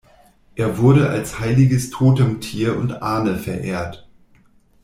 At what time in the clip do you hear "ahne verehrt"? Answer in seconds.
3.03-4.09